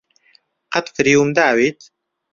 [0.73, 1.79] قەت فریوم داویت؟